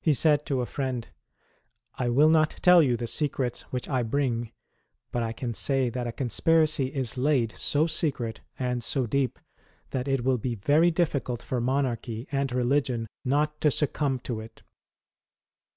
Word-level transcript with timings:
He 0.00 0.14
said 0.14 0.46
to 0.46 0.60
a 0.60 0.66
friend:—" 0.66 1.08
I 2.04 2.08
will 2.08 2.28
not 2.28 2.50
tell 2.62 2.80
you 2.80 2.96
the 2.96 3.08
secrets 3.08 3.62
which 3.72 3.88
I 3.88 4.04
bring, 4.04 4.52
but 5.10 5.24
I 5.24 5.32
can 5.32 5.54
say 5.54 5.88
that 5.90 6.06
a 6.06 6.12
conspiracy 6.12 6.94
is 6.94 7.18
laid 7.18 7.50
so 7.56 7.88
secret 7.88 8.42
and 8.60 8.80
so 8.80 9.08
deep 9.08 9.40
that 9.90 10.06
it 10.06 10.22
will 10.22 10.38
be 10.38 10.54
very 10.54 10.92
difficult 10.92 11.42
for 11.42 11.60
monarchy 11.60 12.28
and 12.30 12.52
religion 12.52 13.08
not 13.24 13.60
to 13.62 13.72
succumb 13.72 14.20
to 14.20 14.38
it." 14.38 14.62